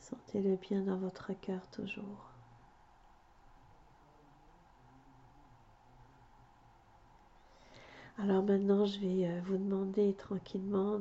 Sentez-le 0.00 0.56
bien 0.56 0.82
dans 0.82 0.98
votre 0.98 1.32
cœur 1.32 1.70
toujours. 1.70 2.32
Alors 8.18 8.42
maintenant, 8.42 8.84
je 8.84 8.98
vais 8.98 9.28
euh, 9.28 9.40
vous 9.44 9.58
demander 9.58 10.14
tranquillement 10.14 10.98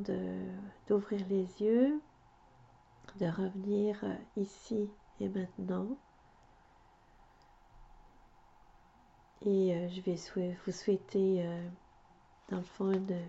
d'ouvrir 0.88 1.28
les 1.28 1.64
yeux, 1.64 2.00
de 3.18 3.26
revenir 3.26 4.00
euh, 4.04 4.16
ici 4.36 4.90
et 5.20 5.30
maintenant. 5.30 5.98
Et 9.42 9.74
euh, 9.74 9.88
je 9.90 10.02
vais 10.02 10.58
vous 10.66 10.72
souhaiter, 10.72 11.44
dans 12.50 12.58
le 12.58 12.64
fond, 12.64 12.92
une 12.92 13.28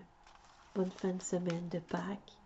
bonne 0.75 0.91
fin 0.91 1.13
de 1.13 1.21
semaine 1.21 1.69
de 1.69 1.79
Pâques. 1.79 2.37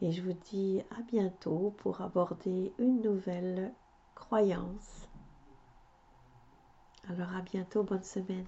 Et 0.00 0.10
je 0.10 0.22
vous 0.22 0.32
dis 0.32 0.82
à 0.90 1.02
bientôt 1.02 1.74
pour 1.78 2.00
aborder 2.00 2.72
une 2.78 3.00
nouvelle 3.02 3.72
croyance. 4.14 5.08
Alors 7.08 7.34
à 7.34 7.42
bientôt, 7.42 7.82
bonne 7.82 8.02
semaine. 8.02 8.46